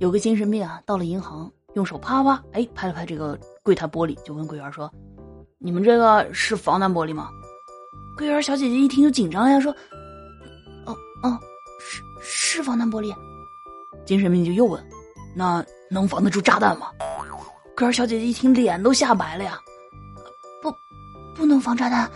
[0.00, 4.90] 有个精神病啊，到了银行，用手啪啪，哎，拍了拍这个柜台玻璃，就问柜员说
[5.60, 7.28] ：“你们这个是防弹玻璃吗？”
[8.16, 9.70] 柜员小姐姐一听就紧张呀，说
[10.86, 11.38] ：“哦哦，
[11.78, 13.14] 是是防弹玻璃。”
[14.06, 14.82] 精神病就又问
[15.36, 16.86] ：“那能防得住炸弹吗？”
[17.76, 19.58] 柜员小姐姐一听脸都吓白了呀
[20.62, 20.72] ，“不，
[21.36, 22.10] 不能防炸弹。”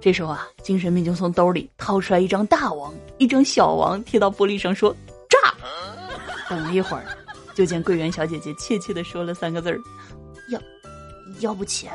[0.00, 4.94] 这时候啊，精神病就从兜里掏出来一张大王，一张小王，贴到玻璃上说。
[6.54, 7.04] 等了一会儿，
[7.52, 9.80] 就见柜员小姐姐怯怯的说了三个字儿
[10.50, 10.60] ：“要，
[11.40, 11.88] 要不起。”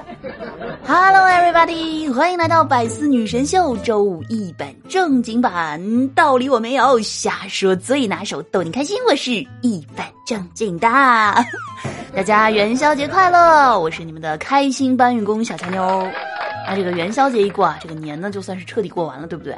[0.85, 8.97] Hello everybody，欢迎来到百思女神秀周五一本正经版，道理我没有，瞎说最拿手，逗你开心。
[9.07, 9.31] 我是
[9.61, 10.89] 一本正经的，
[12.13, 13.79] 大家元宵节快乐！
[13.79, 16.05] 我是你们的开心搬运工小强妞。
[16.67, 19.55] 那这个元宵节一过啊，这个年呢就算是彻底过完了，对不对？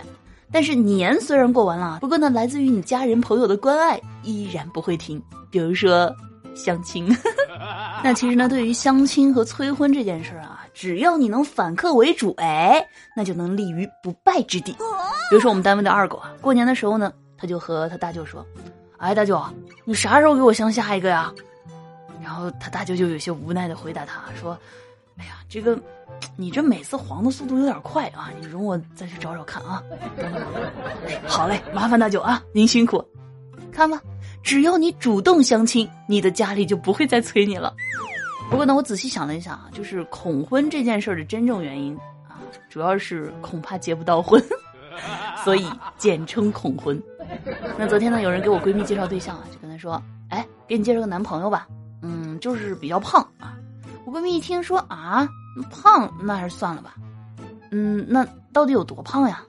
[0.51, 5.21] 但是年虽然过完了，不过呢，来自于你家人朋友的关爱依然不会停。
[5.49, 6.13] 比如说
[6.53, 7.07] 相亲，
[8.03, 14.71] 那其实呢，对于相亲和催婚这件事儿啊，只要你能反客为主，哎，那就能立于不败之地。
[15.29, 18.45] 比如说我们单位的二狗啊，过年的时候呢，他就和他大舅说
[18.97, 19.41] ：“哎，大舅，
[19.85, 21.31] 你啥时候给我相下一个呀？”
[22.21, 24.57] 然后他大舅就有些无奈的回答他说
[25.21, 25.79] ：“哎呀，这个。”
[26.35, 28.29] 你这每次黄的速度有点快啊！
[28.39, 29.81] 你容我再去找找看啊。
[31.25, 33.03] 好嘞，麻烦大舅啊，您辛苦。
[33.71, 33.99] 看吧，
[34.43, 37.73] 只要你主动相亲，你的家里就不会再催你了。
[38.51, 42.37] 不过呢，我仔细想了一下啊，就是恐婚这件事的真正原因啊，
[42.69, 44.41] 主要是恐怕结不到婚，
[45.43, 45.65] 所以
[45.97, 47.01] 简称恐婚。
[47.77, 51.67] 那昨天呢，有人给我闺蜜介绍对象啊，就跟她说：“哎，给你介绍个男朋友吧，
[52.03, 53.50] 嗯，就是比较胖啊。”
[54.11, 55.27] 闺蜜一听说啊。
[55.69, 56.93] 胖那还是算了吧，
[57.71, 59.43] 嗯，那到底有多胖呀？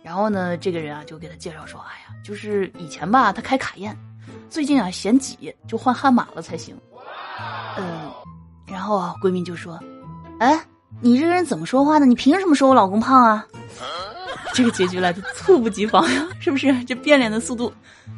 [0.00, 3.96] 然后呢，这个人啊就给他介绍说：“哎呀，就是以前吧，他开卡宴，
[4.48, 6.76] 最近啊嫌挤，就换悍马了才行。”
[7.76, 8.12] 嗯，
[8.64, 9.76] 然后啊，闺蜜就说
[10.38, 10.64] ：“哎，
[11.00, 12.06] 你这个人怎么说话呢？
[12.06, 13.44] 你凭什么说我老公胖啊？”
[14.54, 16.84] 这个结局来的猝不及防呀，是不是？
[16.84, 17.72] 这变脸的速度，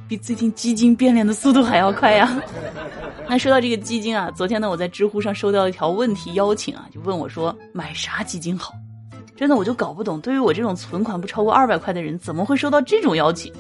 [0.07, 2.31] 比最近基金变脸的速度还要快呀！
[3.29, 8.73] 那说到这个基金啊，昨天呢，我在知乎上收到一条问题邀请啊，就问我说买啥基金好？
[9.35, 13.53] 真的我就搞不懂，对于我这种存款不超过二百块的人，怎么会收到这种邀请？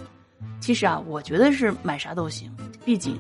[0.61, 2.51] 其实啊，我觉得是买啥都行，
[2.85, 3.19] 毕竟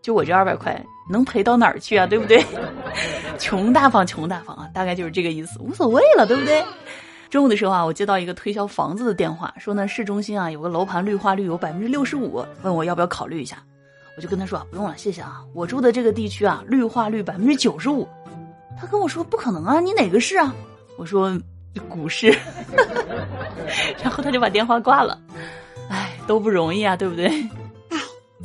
[0.00, 2.06] 就我这二百块能赔到哪儿去啊？
[2.06, 2.42] 对不对？
[3.38, 6.64] 穷大方，穷大方啊，大概就是这个意思，无所谓了，对不对？
[7.28, 13.58] 中午的时候啊，我接到一个推销房子的电话，说呢市中心啊有个楼盘绿化率有百分之六十五，问我要不要考虑一下。
[14.16, 15.42] 我就跟他说啊，不用了，谢谢啊。
[15.54, 18.06] 我住的这个地区啊，绿化率百分之九十五。
[18.78, 20.54] 他跟我说不可能啊，你哪个市啊？
[20.98, 21.38] 我说
[21.88, 22.28] 股市。
[24.02, 25.18] 然后他就把电话挂了。
[25.88, 27.28] 唉，都不容易啊，对不对？
[27.90, 27.98] 唉，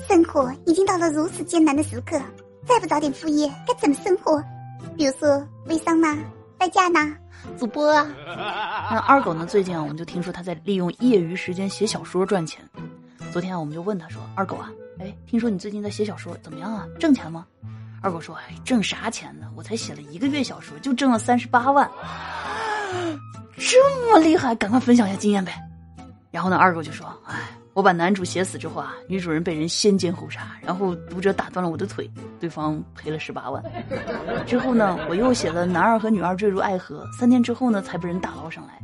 [0.08, 2.18] 生活已经到了如此艰难的时刻，
[2.66, 4.42] 再不找点副业，该怎么生活？
[4.96, 6.18] 比如说微商呢，
[6.58, 7.00] 代驾呢，
[7.58, 8.08] 主播啊。
[8.26, 9.46] 那二狗呢？
[9.46, 12.64] 最近啊，我们就听说他在利用业余时间写小说赚钱。
[13.32, 16.88] 昨天啊，我们就问他说：“二狗啊。”哎，听说你最近在写小说，怎么样啊？
[17.00, 17.46] 挣钱吗？
[18.02, 19.48] 二狗说：“哎，挣啥钱呢？
[19.56, 21.90] 我才写了一个月小说，就挣了三十八万，
[23.58, 24.54] 这么厉害！
[24.56, 25.54] 赶快分享一下经验呗。”
[26.30, 27.36] 然后呢，二狗就说：“哎，
[27.74, 32.10] 我把男主写死之后啊，女主人被人先奸后杀，然后读者打断了我的腿，
[32.40, 33.64] 对方赔了十八万。
[34.46, 38.80] 之后呢，我又写了男二和女二坠入爱河，三天之后呢，才被人打捞上来，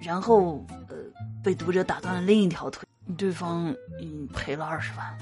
[0.00, 0.96] 然后呃，
[1.44, 2.82] 被读者打断了另一条腿。”
[3.16, 5.18] 对方嗯赔了二十万，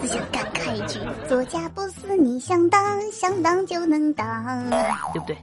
[0.00, 4.68] 只想感慨一句：作家不是你想当，想当就能当，
[5.12, 5.36] 对不对？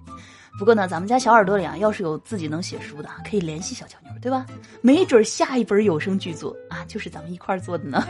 [0.57, 4.45] 不过呢，咱们家小耳朵里啊，要是有自己能写书的，可以联系小乔妞，对吧？
[4.81, 8.05] 没准下一本有声剧作啊，就是咱们一块儿做的呢。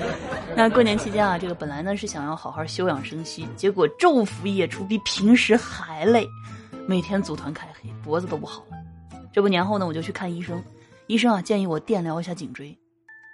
[0.56, 6.26] 那过年期间啊，这个本来呢是想要好好休养生息，结果昼伏夜出，比平时还累，
[6.86, 8.78] 每天组团开黑，脖子都不好了。
[9.30, 10.62] 这不年后呢，我就去看医生，
[11.06, 12.74] 医生啊建议我电疗一下颈椎。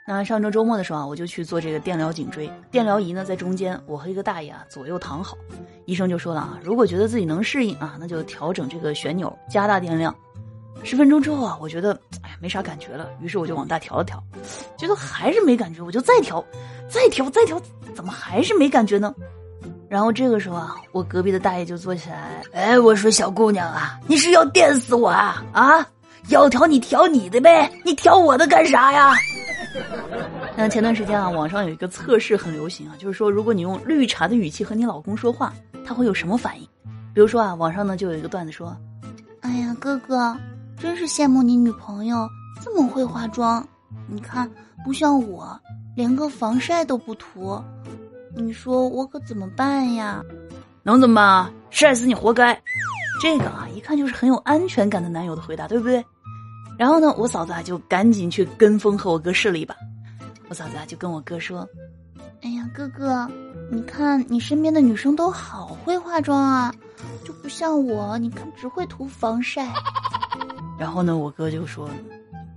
[0.09, 2.49] 那上周周末的时候啊，我就去做这个电疗颈椎。
[2.71, 5.37] 电疗仪呢在中间，我和一个大爷啊左右躺好。
[5.85, 10.15] 医生就说了啊，如果觉得自己能适应啊，那就调整这个旋钮，加大电量。
[10.85, 11.93] 十分钟之后啊，我觉得
[12.23, 14.23] 哎呀没啥感觉了，于是我就往大调了调，
[14.79, 16.45] 觉得还是没感觉，我就再调，
[16.89, 17.61] 再调，再调，
[17.93, 19.13] 怎么还是没感觉呢？
[19.89, 25.43] 然后这个时候啊，我隔壁的大爷就坐起来，哎，我说小姑娘啊，你是要电死我啊？
[25.53, 25.85] 啊，
[26.29, 29.13] 要调你调你的呗，你调我的干啥呀？
[30.59, 35.53] 那前段时间啊，网上有一个测试很流行啊，就是说如果你用绿茶的语气和你老公说话，
[35.85, 36.67] 他会有什么反应？
[37.13, 38.75] 比如说啊，网上呢就有一个段子说
[39.43, 40.35] ：“哎呀，哥哥，
[40.79, 42.27] 真是羡慕你女朋友
[42.63, 43.67] 这么会化妆，
[44.09, 44.51] 你看
[44.83, 45.61] 不像我，
[45.95, 47.63] 连个防晒都不涂，
[48.35, 50.25] 你说我可怎么办呀？
[50.83, 51.51] 能怎么办啊？
[51.71, 52.59] 晒死你活该！
[53.21, 56.03] 这个啊，一看就是很有安全感的男友的回答，对不对？
[56.79, 59.77] 然后呢，我嫂子啊就赶紧去跟风和我哥试了一把。
[60.49, 61.69] 我嫂子啊就跟我哥说
[62.43, 63.29] ：“哎呀，哥哥，
[63.71, 66.73] 你看你身边的女生都好会化妆啊，
[67.25, 69.67] 就不像我，你看只会涂防晒。
[70.79, 71.91] ”然后呢，我哥就说：“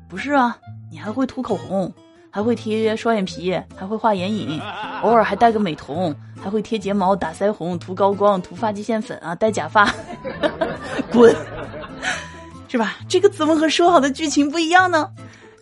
[0.07, 0.55] 不是啊，
[0.91, 1.91] 你还会涂口红，
[2.29, 4.61] 还会贴双眼皮，还会画眼影，
[5.01, 9.91] 偶尔还戴个美瞳，还会贴睫毛、打腮红、涂高光、涂发际线粉啊，戴假发，
[11.11, 11.35] 滚！”
[12.69, 12.97] 是吧？
[13.07, 15.09] 这个怎么和说好的剧情不一样呢？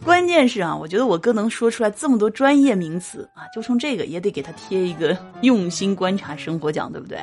[0.08, 7.20] 关键是啊，我觉得我哥能说出来这么多专业名词啊，就冲这个也得给他贴一个用心观察生活奖，对不对？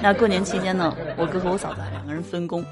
[0.00, 2.64] 那过年期间呢，我哥和我嫂子两个人分工，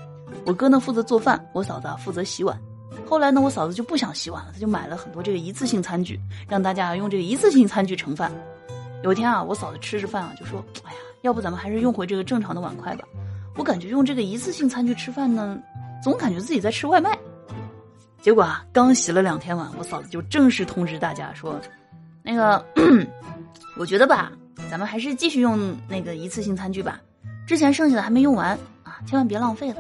[0.47, 2.57] 我哥呢负责做饭，我嫂子负责洗碗。
[3.05, 6.17] 后来呢，我嫂子就不想洗碗了，她就买了很多这个一次性餐具，
[6.49, 8.31] 让大家用这个一次性餐具盛饭。
[9.03, 13.05] 有一天啊，我嫂子吃着饭啊，就说：“哎呀，要不咱们还是用回这个正常的碗筷吧？
[13.57, 15.59] 我感觉用这个一次性餐具吃饭呢。”
[16.05, 17.19] 总感觉自己在吃外卖，
[18.25, 21.61] 结果啊，刚洗了两天碗，我嫂子就正式通知大家说
[22.25, 22.65] ：“那个，
[23.77, 24.33] 我觉得吧，
[24.71, 26.99] 咱们还是继续用那个一次性餐具吧，
[27.47, 29.77] 之前剩下的还没用完啊，千万别浪费了。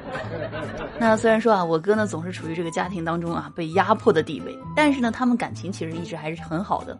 [0.98, 6.98] ”那虽然说啊，我哥呢总是处于这个家庭当中啊被压迫的地位，但是呢，他们感情其实一直还是很好的。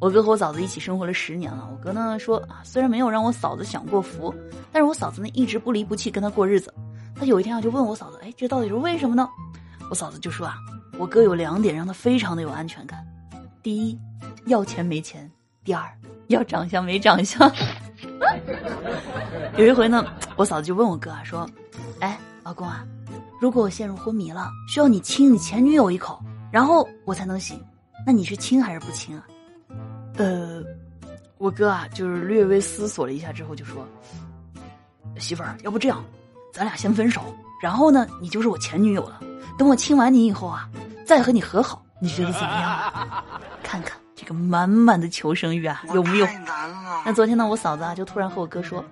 [0.00, 4.34] 我哥和我嫂子一起生活了十年了，我哥呢说啊，虽然没有让我嫂子享过福，
[4.72, 6.74] 但是我嫂子呢一直不离不弃跟他过日子。
[7.14, 9.28] 他有一天啊，就问我嫂子：“哎，这到底是为什么呢？”
[9.90, 10.56] 我嫂子就说：“啊，
[10.96, 13.04] 我哥有两点让他非常的有安全感。
[13.60, 13.98] 第一，
[14.46, 15.28] 要钱没钱；
[15.64, 15.84] 第二，
[16.28, 17.52] 要长相没长相。
[19.58, 20.06] ”有一回呢，
[20.36, 21.44] 我嫂子就问我哥啊，说
[21.98, 22.86] ：“哎，老公啊，
[23.40, 26.22] 如果我陷入昏迷了，需要你亲你前女友一口，
[26.52, 27.60] 然后我才能醒，
[28.06, 29.26] 那你是亲还是不亲啊？”
[30.16, 30.62] 呃，
[31.36, 33.84] 我哥啊，就是略微思索了一下之后就说
[35.18, 36.00] ：“媳妇儿，要不这样。”
[36.54, 37.22] 咱俩先分手，
[37.60, 39.20] 然后呢，你就是我前女友了。
[39.58, 40.68] 等我亲完你以后啊，
[41.06, 42.92] 再和你和好，你觉得怎么样？
[43.62, 46.26] 看看这个满满的求生欲啊，有没有？
[47.04, 48.84] 那昨天呢，我嫂子啊就突然和我哥说：“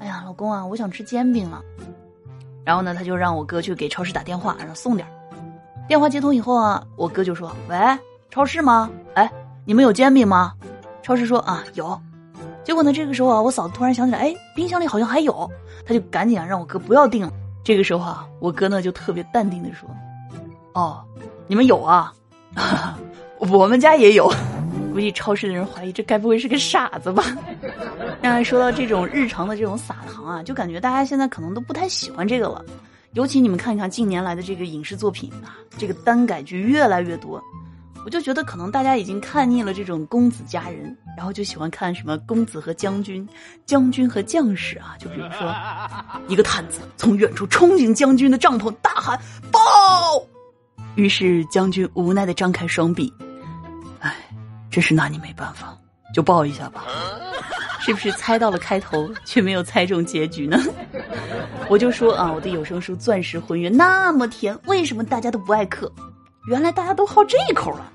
[0.00, 1.60] 哎呀，老公啊，我想吃煎饼了。”
[2.64, 5.06] 然后呢，他就让我哥去给超市打电话，让送点
[5.86, 7.76] 电话接通以后啊，我哥就说：“喂，
[8.30, 8.90] 超市吗？
[9.14, 9.30] 哎，
[9.64, 10.52] 你们有煎饼吗？”
[11.02, 12.00] 超市说：“啊，有。”
[12.64, 12.92] 结果呢？
[12.92, 15.48] 这个时候啊，我嫂子突然想起来，哎，冰箱里好像还有，
[15.86, 17.32] 他就赶紧啊让我哥不要订了。
[17.66, 19.90] 这个时候啊，我哥呢就特别淡定的说
[20.72, 21.02] ：“哦，
[21.48, 22.14] 你们有啊？
[23.38, 24.32] 我们家也有。
[24.92, 27.24] 估计超市的人怀疑这该不会是个傻子吧？”
[28.22, 32.64] 那说到这种日常的这种撒糖啊，就感觉大家现在可能都不太喜欢这个了。
[33.14, 37.42] 尤其你们看一看近年来的这个影视作品啊，这个耽改剧越来越多。
[38.06, 43.28] 我就觉得可能大家已经看腻了这种公子佳人，然后就喜欢看什么公子和将军、
[43.64, 44.94] 将军和将士啊。
[44.96, 45.52] 就比如说，
[46.28, 49.20] 一个探子从远处冲进将军的帐篷，大喊
[49.50, 49.60] “报”，
[50.94, 53.12] 于是将军无奈的张开双臂，
[53.98, 54.14] 哎，
[54.70, 55.76] 真是拿你没办法，
[56.14, 56.84] 就抱一下吧。
[57.80, 60.56] 是不是猜到了开头，却没有猜中结局呢？
[61.68, 65.90] 我就说啊，我的有声书《钻石婚约》那么甜，为什么大家都不爱嗑？
[66.48, 67.94] 原来大家都好这一口了。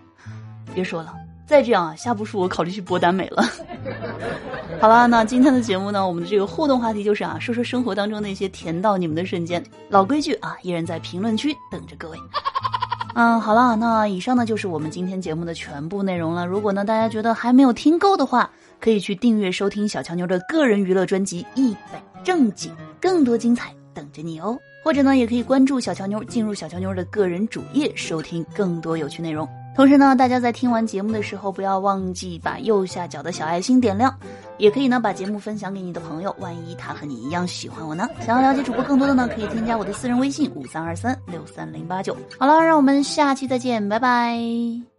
[0.73, 1.13] 别说了，
[1.45, 3.43] 再这样啊，下部书我考虑去播耽美了。
[4.79, 9.63] 好了，那今天的节目呢，我们的这个互动话题就是啊，说说生活当中那些甜到你们的瞬间。
[9.89, 12.17] 老规矩啊，依然在评论区等着各位。
[13.13, 16.47] 嗯，好了，那以上呢就是我们今天节目的全部内容了。
[16.47, 18.49] 如果呢大家觉得还没有听够的话，
[18.79, 24.57] 可以去订阅收听小乔妞的个人娱乐专辑《一本正经》，更多精彩等着你哦。
[24.83, 29.47] 或者呢，也可以关注小乔妞，进入小乔妞的个人主页，收听更多有趣内容。
[29.75, 34.13] 同时呢，大家在听完节目的时候，不要忘记把右下角的小爱心点亮，
[34.57, 38.07] 也可以呢把节目分享给你的朋友，万一他和你一样喜欢我呢。
[38.25, 42.15] 想要了解主播更多的呢，可以添加我的私人微信五三二三六三零八九。
[42.37, 44.90] 好了，让我们下期再见，拜拜。